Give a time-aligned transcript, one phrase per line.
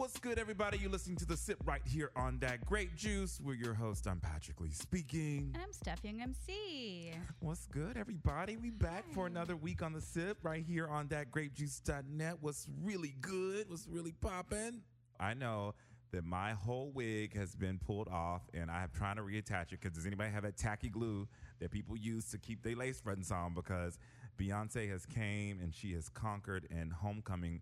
[0.00, 0.78] What's good, everybody?
[0.78, 3.38] You're listening to The Sip right here on That Grape Juice.
[3.38, 4.06] We're your host.
[4.06, 5.50] I'm Patrick Lee speaking.
[5.52, 7.12] And I'm Steph Young MC.
[7.40, 8.56] What's good, everybody?
[8.56, 12.38] We back for another week on The Sip right here on ThatGrapeJuice.net.
[12.40, 13.68] What's really good?
[13.68, 14.80] What's really popping?
[15.20, 15.74] I know
[16.12, 19.80] that my whole wig has been pulled off, and I'm trying to reattach it.
[19.82, 21.28] Because does anybody have that tacky glue
[21.58, 23.52] that people use to keep their lace fronts on?
[23.52, 23.98] Because
[24.38, 27.60] Beyonce has came and she has conquered, and Homecoming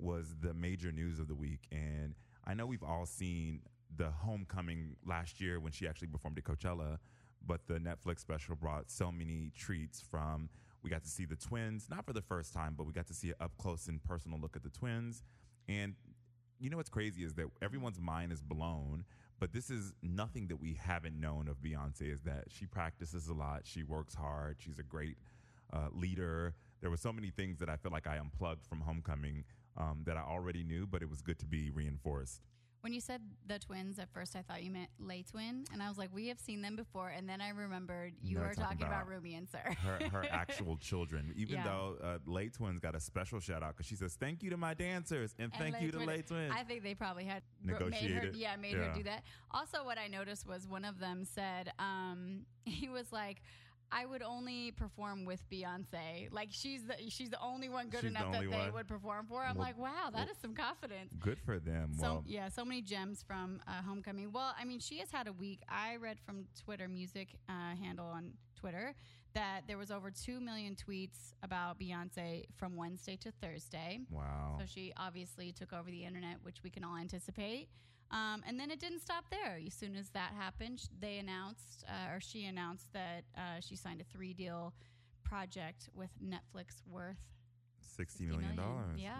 [0.00, 1.66] was the major news of the week.
[1.70, 2.14] And
[2.46, 3.60] I know we've all seen
[3.96, 6.98] the Homecoming last year when she actually performed at Coachella,
[7.46, 10.48] but the Netflix special brought so many treats from.
[10.82, 13.14] We got to see the twins, not for the first time, but we got to
[13.14, 15.22] see an up close and personal look at the twins.
[15.68, 15.94] And
[16.58, 19.04] you know what's crazy is that everyone's mind is blown,
[19.38, 23.34] but this is nothing that we haven't known of Beyonce is that she practices a
[23.34, 25.16] lot, she works hard, she's a great
[25.72, 26.54] uh, leader.
[26.80, 29.44] There were so many things that I feel like I unplugged from Homecoming
[29.76, 32.42] um, that I already knew, but it was good to be reinforced.
[32.82, 35.88] When you said the twins, at first I thought you meant Les Twin, and I
[35.90, 37.10] was like, we have seen them before.
[37.10, 39.58] And then I remembered you No, were talking talking about, about Rumi and Sir.
[39.84, 41.64] Her, her actual children, even Yeah.
[41.64, 44.56] though uh, Les Twins got a special shout out because she says, Thank you to
[44.56, 46.54] my dancers and, And thank Lay you to Twin- Les Twins.
[46.56, 47.76] I think they probably had made
[48.12, 49.24] her, yeah, made her do that.
[49.50, 53.42] Also, what I noticed was one of them said um, he was like.
[53.92, 56.28] I would only perform with Beyonce.
[56.30, 58.72] Like she's the she's the only one good She's the enough that only they one?
[58.74, 59.42] would perform for.
[59.42, 61.12] I'm Well- like, wow, that well- is some confidence.
[61.18, 61.94] Good for them.
[61.94, 64.30] So well, yeah, so many gems from uh, Homecoming.
[64.32, 65.60] Well, I mean, she has had a week.
[65.68, 68.94] I read from Twitter music uh, handle on Twitter
[69.32, 74.00] that there was over two million tweets about Beyonce from Wednesday to Thursday.
[74.10, 74.56] wow.
[74.58, 77.68] So she obviously took over the internet, which we can all anticipate.
[78.10, 79.60] Um, and then it didn't stop there.
[79.64, 84.00] As soon as that happened, they announced, uh, or she announced that uh, she signed
[84.00, 84.74] a three deal
[85.22, 87.16] project with Netflix worth
[87.98, 88.58] $60 million.
[88.96, 89.12] Yeah.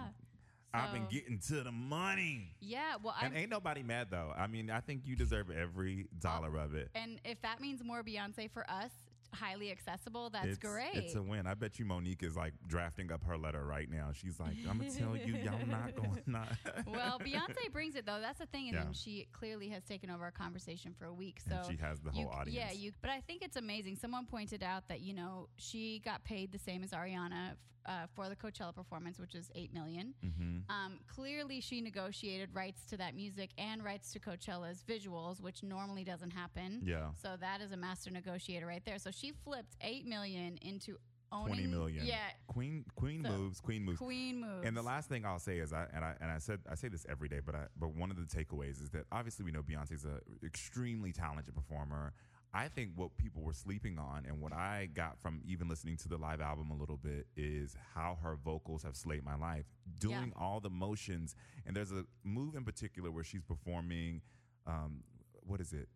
[0.72, 2.54] I've been getting to the money.
[2.60, 2.94] Yeah.
[3.02, 4.32] Well, I And ain't nobody mad though.
[4.36, 6.90] I mean, I think you deserve every dollar of it.
[6.94, 8.92] And if that means more Beyonce for us,
[9.32, 10.94] highly accessible, that's it's, great.
[10.94, 11.46] It's a win.
[11.46, 14.10] I bet you Mo'Nique is like drafting up her letter right now.
[14.12, 16.48] She's like, I'm gonna tell you, y'all not going not.
[16.86, 18.18] well, Beyonce brings it though.
[18.20, 18.84] That's the thing, and Yeah.
[18.92, 21.38] she clearly has taken over our conversation for a week.
[21.48, 22.56] So And she has the you- whole audience.
[22.56, 22.92] Yeah, you.
[23.00, 23.96] But I think it's amazing.
[23.96, 27.52] Someone pointed out that you know she got paid the same as Ariana
[27.86, 30.14] uh, for the Coachella performance, which is eight million.
[30.24, 30.70] Mhm.
[30.70, 36.04] Um, clearly, she negotiated rights to that music and rights to Coachella's visuals, which normally
[36.04, 36.80] doesn't happen.
[36.84, 37.12] Yeah.
[37.14, 38.98] So that is a master negotiator right there.
[38.98, 40.98] So she flipped eight million into
[41.32, 41.46] owning.
[41.54, 42.04] Twenty million.
[42.06, 42.30] Yeah.
[42.48, 43.60] Queen Queen So, moves.
[43.60, 43.98] Queen moves.
[43.98, 44.66] Queen moves.
[44.66, 46.88] And the last thing I'll say is, I and I and I said I say
[46.88, 49.62] this every day, but I, but one of the takeaways is that obviously we know
[49.62, 52.12] Beyonce's an extremely talented performer.
[52.52, 56.08] I think what people were sleeping on, and what I got from even listening to
[56.08, 59.66] the live album a little bit, is how her vocals have slayed my life.
[60.00, 64.22] Doing all the motions, and there's a move in particular where she's performing.
[64.66, 65.04] Um,
[65.46, 65.88] what is it?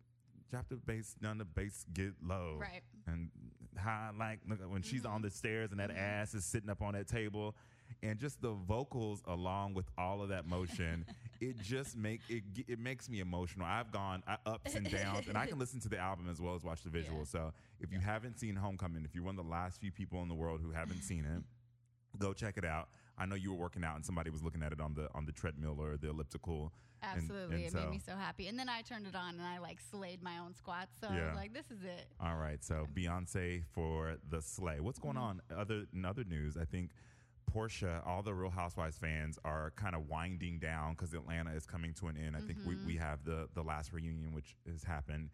[0.49, 2.81] Drop the bass, none the bass get low, Right.
[3.07, 3.29] and
[3.77, 5.11] high like look, when she's Mm-hmm.
[5.15, 7.55] on the stairs and that ass is sitting up on that table
[8.01, 11.05] and just the vocals along with all of that motion
[11.41, 15.37] it just make it it makes me emotional i've gone uh, ups and downs and
[15.37, 17.19] i can listen to the album as well as watch the visual.
[17.19, 17.25] Yeah.
[17.25, 20.27] so if you haven't seen homecoming if you're one of the last few people in
[20.27, 21.41] the world who haven't seen it
[22.19, 24.71] go check it out i know you were working out and somebody was looking at
[24.71, 26.71] it on the on the treadmill or the elliptical
[27.03, 27.55] Absolutely.
[27.57, 28.47] and it so- made me so happy.
[28.47, 30.97] And then I turned it on and I like slayed my own squats.
[30.99, 32.07] So I was like, this is it.
[32.19, 34.79] All right, so Beyonce for the slay.
[34.79, 35.41] What's going on?
[35.55, 36.91] Other in other news, I think
[37.55, 41.93] Porsha, all the Real Housewives fans are kind of winding down because Atlanta is coming
[41.93, 42.35] to an end.
[42.35, 42.87] I think we, mm-hmm.
[42.87, 45.29] we have the the last reunion which has happened,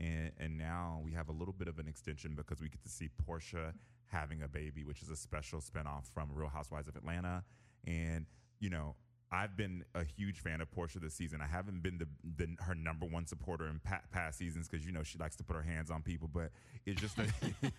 [0.00, 2.88] and and now we have a little bit of an extension because we get to
[2.88, 3.72] see Porsha
[4.06, 7.44] having a baby, which is a special spinoff from Real Housewives of Atlanta,
[7.86, 8.26] and
[8.58, 8.96] you know.
[9.32, 11.40] I've been a huge fan of Porsha this season.
[11.40, 12.06] I haven't been the,
[12.36, 15.44] the her number one supporter in pa- past seasons because you know she likes to
[15.44, 16.50] put her hands on people, but
[16.84, 17.28] it's just that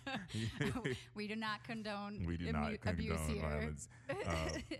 [1.14, 3.42] we do not condone we do not abuse condone here.
[3.42, 3.88] violence.
[4.10, 4.34] Uh,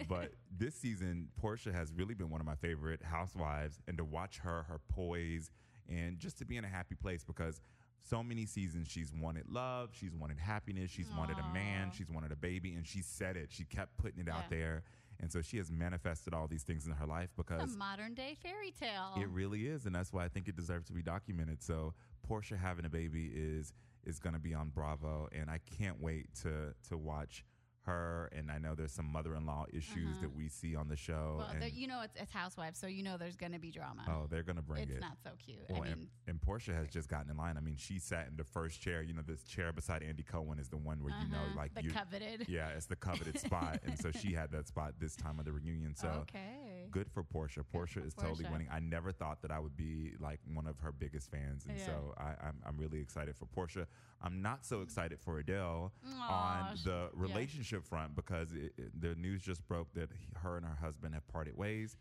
[0.09, 4.39] but this season, Porsha has really been one of my favorite housewives, and to watch
[4.39, 5.51] her, her poise,
[5.89, 7.63] and just to be in a happy place because
[8.03, 12.33] so many seasons she's wanted love, she's wanted happiness, she's wanted a man, she's wanted
[12.33, 13.49] a baby, and she said it.
[13.51, 14.83] She kept putting it out there,
[15.21, 18.37] and so she has manifested all these things in her life because a modern day
[18.43, 19.13] fairy tale.
[19.17, 21.63] it really is, and that's why I think it deserves to be documented.
[21.63, 21.95] So
[22.29, 23.73] Porsha having a baby is
[24.05, 27.45] is going to be on Bravo, and I can't wait to to watch
[27.87, 28.29] her.
[28.37, 30.21] And I know there's some mother-in-law issues Uh-huh.
[30.23, 31.37] that we see on the show.
[31.39, 34.03] well, and, you know, it's, it's Housewives, so you know there's going to be drama.
[34.09, 34.95] oh, they're going to bring it's it.
[34.97, 35.59] It's not so cute.
[35.69, 37.57] Well, I mean, and, and Porsha has just gotten in line.
[37.57, 39.03] I mean, she sat in the first chair.
[39.03, 41.75] You know, this chair beside Andy Cohen is the one where you know, uh-huh, like
[41.75, 42.47] the you, coveted.
[42.49, 45.53] yeah, it's the coveted spot, and so she had that spot this time of the
[45.53, 45.95] reunion.
[45.95, 46.68] So okay.
[46.99, 47.63] Good for Porsha.
[47.73, 48.69] Porsha for is totally winning.
[48.73, 51.87] I never thought that I would be like one of her biggest fans, and Yeah.
[51.87, 53.87] so I, I'm I'm really excited for Porsha.
[54.21, 57.07] I'm not so excited for Adele Aw, on the yeah.
[57.15, 61.15] relationship front because it, it- the news just broke that he, her and her husband
[61.15, 61.97] have parted ways.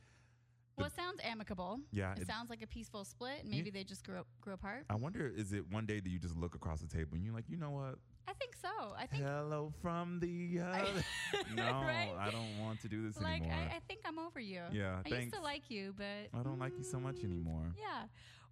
[0.77, 1.79] Well, it sounds amicable.
[1.91, 3.41] Yeah, It, it- sounds like a peaceful split.
[3.41, 4.85] and Maybe they just grew up, grew apart.
[4.89, 7.33] I wonder, is it one day that you just look across the table and you're
[7.33, 7.95] like, you know what?
[8.27, 8.93] I think so.
[8.95, 11.03] I think Hello from the other.
[11.55, 12.13] no, Right?
[12.19, 13.57] I don't want to do this like anymore.
[13.71, 14.61] I, I think I'm over you.
[14.71, 17.73] Yeah, I used to like you, but I don't like you so much mm, anymore.
[17.77, 18.03] Yeah.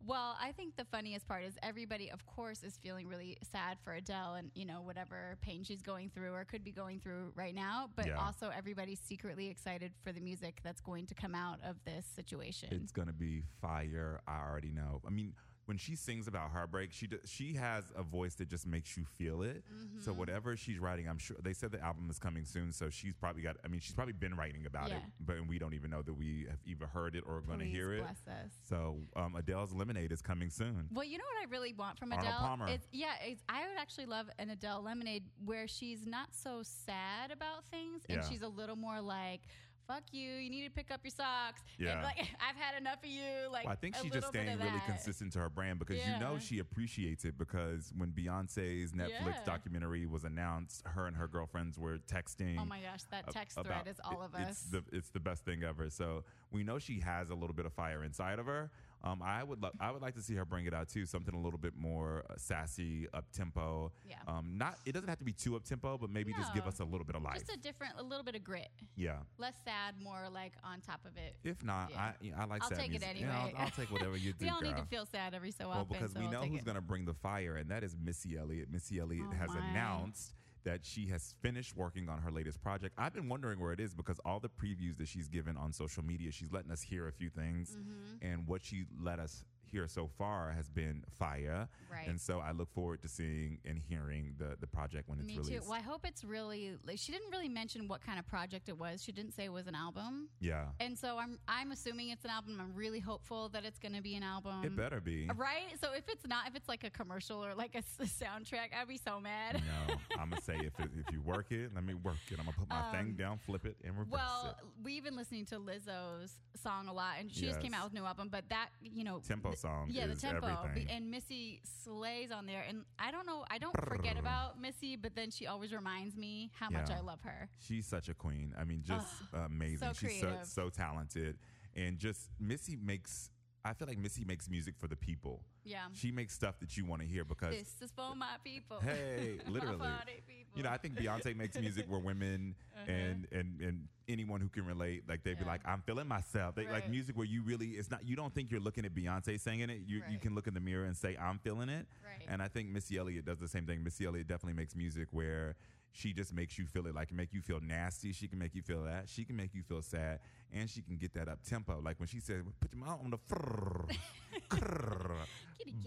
[0.07, 3.94] Well, I think the funniest part is everybody, of course, is feeling really sad for
[3.94, 7.56] Adele and, you know, whatever pain she's going through or could be going through right
[7.56, 7.90] now.
[7.96, 8.18] But Yeah.
[8.24, 12.69] also, everybody's secretly excited for the music that's going to come out of this situation.
[12.72, 14.22] It's gonna be fire.
[14.28, 15.02] I already know.
[15.07, 15.34] I mean,
[15.66, 19.42] when she sings about heartbreak, she she has a voice that just makes you feel
[19.42, 19.64] it.
[20.00, 20.20] So Mm-hmm.
[20.20, 22.72] whatever she's writing, I'm sure they said the album is coming soon.
[22.72, 23.58] So she's probably got.
[23.66, 26.46] I mean, she's probably been writing about it, but we don't even know that we
[26.50, 28.02] have either heard it or going to hear it.
[28.02, 28.52] bless us.
[28.70, 30.88] So um, Adele's Lemonade is coming soon.
[30.94, 32.40] Well, you know what I really want from Arnold Adele?
[32.42, 32.68] Palmer.
[32.70, 37.32] It's, yeah, it's, I would actually love an Adele Lemonade where she's not so sad
[37.32, 38.30] about things and Yeah.
[38.30, 39.42] she's a little more like,
[39.88, 40.32] "Fuck you!
[40.34, 42.04] You need to pick up your socks." Yeah.
[42.04, 42.18] Like,
[42.48, 43.24] I've had enough of you.
[43.52, 46.38] Like, Well, I think she's just staying really consistent to her brand because you know
[46.40, 49.44] she appreciates it because when Beyonce's Netflix Yeah.
[49.46, 52.58] documentary was announced, her and her girlfriends were texting.
[52.60, 54.50] Oh my gosh, that text about- thread is all of us.
[54.50, 55.90] It's the it's the best thing ever.
[55.90, 58.72] So we know she has a little bit of fire inside of her.
[59.06, 61.36] Um, I would lo- I would like to see her bring it out too, something
[61.36, 63.92] a little bit more uh, sassy, up tempo.
[64.10, 64.16] Yeah.
[64.28, 66.69] Um, not it doesn't have to be too up tempo, but maybe just give No.
[66.69, 67.36] us a little bit of life.
[67.36, 69.18] Just a different, a little bit of grit, yeah.
[69.38, 71.36] less sad, more like on top of it.
[71.44, 72.00] If not, Yeah.
[72.02, 73.10] I you know, I like I'll sad take it music.
[73.19, 73.54] Yeah, anyway.
[73.57, 74.46] I'll, I'll take whatever you do.
[74.46, 74.86] we all need to girl.
[74.90, 75.94] feel sad every so Well, often.
[75.94, 76.66] because so we know take who's it.
[76.66, 78.72] going to bring the fire, and that is Missy Elliott.
[78.72, 79.69] Missy Elliott Oh, has my.
[79.69, 80.34] announced
[80.66, 82.94] that she has finished working on her latest project.
[82.98, 86.04] I've been wondering where it is because all the previews that she's given on social
[86.04, 88.26] media, she's letting us hear a few things, Mm-hmm.
[88.34, 91.68] and what she let us hear so far has been fire.
[91.92, 92.08] Right.
[92.08, 95.38] And so I look forward to seeing and hearing the the project when it's Me
[95.38, 95.64] released.
[95.64, 95.70] too.
[95.70, 96.74] Well, I hope it's really.
[96.86, 99.04] Like, she didn't really mention what kind of project it was.
[99.04, 102.32] She didn't say it was an album, Yeah, and so I'm I'm assuming it's an
[102.32, 102.60] album.
[102.60, 104.64] I'm really hopeful that it's going to be an album.
[104.64, 105.30] it better be.
[105.36, 105.68] Right.
[105.82, 108.98] So if it's not, if it's like a commercial or like a soundtrack, I'd be
[108.98, 109.62] so mad.
[109.88, 112.40] No, I'm gonna say if it, if you work it, let me work it.
[112.40, 114.66] I'm gonna put my thing Um, down, flip it, and reverse Well, it.
[114.84, 117.96] we've been listening to Lizzo's song a lot, and she just came out with a
[117.96, 118.30] new album.
[118.30, 120.90] But that, you know, Tempo th- song yeah, the tempo, everything.
[120.90, 122.64] And Missy slays on there.
[122.68, 126.52] And I don't know, I don't forget about Missy, but then she always reminds me
[126.54, 127.50] how much I love her.
[127.60, 128.54] She's such a queen.
[128.60, 129.80] I mean, just amazing.
[129.80, 131.38] so She's so, so talented.
[131.76, 133.30] And just Missy makes,
[133.64, 135.44] I feel like Missy makes music for the people.
[135.66, 135.86] Yeah.
[135.94, 138.80] She makes stuff that you want to hear because, This is for my people.
[138.82, 139.90] hey, literally.
[140.28, 140.54] people.
[140.56, 142.56] You know, I think Beyonce makes music where women
[142.88, 145.52] and, and and anyone who can relate, like they'd be Uh-huh.
[145.52, 148.06] Like, "I'm feeling myself." They, Like music where you really, it's not.
[148.08, 149.82] You don't think you're looking at Beyonce singing it.
[149.86, 152.26] You you can look in the mirror and say, "I'm feeling it." Right.
[152.30, 153.84] And I think Missy Elliott does the same thing.
[153.84, 155.56] Missy Elliott definitely makes music where
[155.95, 158.12] she just makes you feel it, like make you feel nasty.
[158.12, 159.07] She can make you feel that.
[159.07, 160.19] She can make you feel sad,
[160.51, 161.80] and she can get that up tempo.
[161.81, 165.15] Like when she said, "Put your mouth on the." krrr,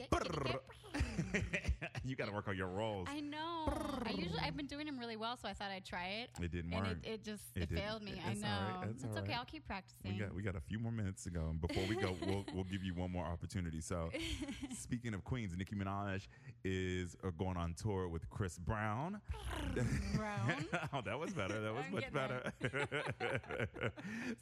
[2.09, 3.09] you got to work on your rolls.
[3.11, 3.73] I know.
[4.05, 6.31] I usually I've been doing them really well, so I thought I'd try it.
[6.43, 6.97] It didn't and work.
[7.03, 8.21] it, it just It it, failed me.
[8.31, 8.79] It's I all know.
[8.81, 8.89] right.
[8.91, 9.29] It's all okay.
[9.31, 9.39] right.
[9.39, 10.13] I'll keep practicing.
[10.13, 12.45] We got we got a few more minutes to go, and before we go, we'll
[12.55, 13.81] we'll give you one more opportunity.
[13.81, 14.11] So,
[14.79, 16.27] speaking of queens, Nicki Minaj
[16.65, 19.21] is uh, going on tour with Chris Brown.
[20.15, 20.65] Brown.
[20.93, 21.61] oh, that was better.
[21.61, 22.53] That was I'm much getting better.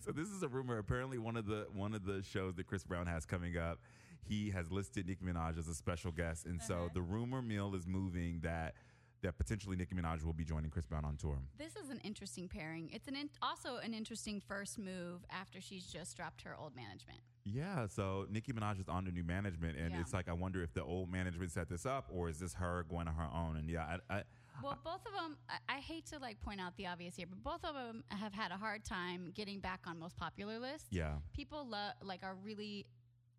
[0.05, 0.79] so this is a rumor.
[0.79, 3.79] Apparently, one of the one of the shows that Chris Brown has coming up,
[4.29, 6.89] he has listed Nicki Minaj as a special guest, and so Uh-huh.
[6.95, 8.75] the rumor mill is moving that
[9.23, 11.39] that potentially Nicki Minaj will be joining Chris Brown on tour.
[11.57, 12.91] This is an interesting pairing.
[12.93, 17.21] It's an in, also an interesting first move after she's just dropped her old management.
[17.43, 20.01] Yeah, so Nicki Minaj is under new management, and Yeah.
[20.01, 22.85] it's like I wonder if the old management set this up, or is this her
[22.85, 23.57] going on her own?
[23.57, 24.23] And yeah, I, I,
[24.63, 25.39] Well, both of them.
[25.49, 28.35] I, I hate to like point out the obvious here, but both of them have
[28.35, 30.89] had a hard time getting back on most popular lists.
[30.91, 32.87] yeah, People love like are really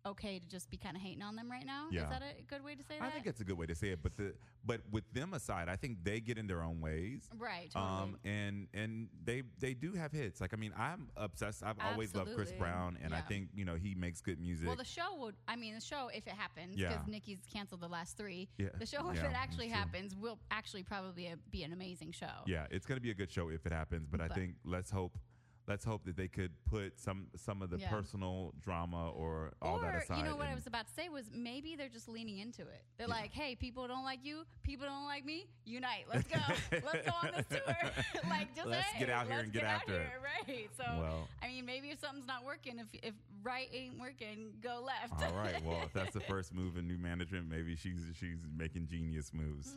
[0.06, 1.86] okay to just be kind of hating on them right now.
[1.90, 2.04] Yeah.
[2.04, 3.06] Is that a good way to say that?
[3.06, 4.00] I think it's a good way to say it.
[4.02, 7.28] But the but with them aside, I think they get in their own ways.
[7.38, 7.70] right.
[7.70, 7.92] Totally.
[8.02, 10.40] Um and and they they do have hits.
[10.40, 11.62] Like I mean, I'm obsessed.
[11.62, 14.66] I've always loved Chris Brown, and I think you know he makes good music.
[14.66, 15.34] Well, the show would.
[15.46, 16.88] I mean, the show if it happens, Yeah.
[16.90, 18.48] because Nicki's canceled the last three.
[18.58, 18.68] Yeah.
[18.78, 22.26] The show if Yeah, it actually happens will actually probably be an amazing show.
[22.46, 24.06] yeah, it's gonna be a good show if it happens.
[24.10, 25.18] But I think let's hope.
[25.68, 27.90] Let's hope that they could put some some of the Yeah.
[27.90, 30.18] personal drama or all that or aside.
[30.18, 32.82] you know what I was about to say was maybe they're just leaning into it.
[32.96, 36.06] They're like, hey, people don't like you, people don't like me, unite.
[36.12, 36.38] Let's go,
[36.72, 37.76] let's go on this tour.
[38.30, 40.08] like just Let's hey, get out here and get out after it.
[40.48, 40.68] right?
[40.76, 44.82] So Well- I mean, maybe if something's not working, if if right ain't working, go
[44.84, 45.22] left.
[45.22, 45.54] All right.
[45.68, 49.74] Well, if that's the first move in new management, maybe she's she's making genius moves.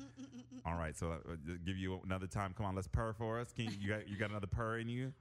[0.65, 0.95] All right.
[0.95, 2.53] So uh, just give you another time.
[2.55, 3.51] Come on, let's purr for us.
[3.51, 5.11] Can you, you got you got another purr in you?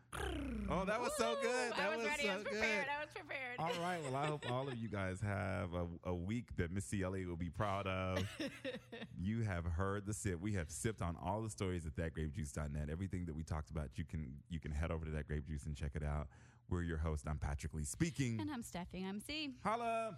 [0.69, 1.73] Oh, that was so good.
[1.73, 2.23] That I was, ready.
[2.25, 2.63] so I was good.
[2.63, 3.57] I was prepared.
[3.59, 3.99] All right.
[4.05, 7.37] Well, I hope all of you guys have a, a week that Missy Elliott will
[7.37, 8.25] be proud of.
[9.19, 10.41] you have heard the sip.
[10.41, 12.89] We have sipped on all the stories at thatgrapejuice.net.
[12.91, 15.67] Everything that we talked about, you can you can head over to that grape juice
[15.67, 16.29] and check it out.
[16.69, 17.27] We're your host.
[17.29, 18.39] I'm Patrick Lee speaking.
[18.41, 19.55] and I'm Steffi MC.
[19.65, 20.17] Holla.